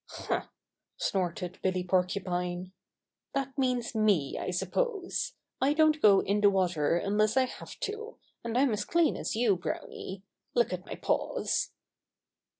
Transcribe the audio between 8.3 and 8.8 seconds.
and I'm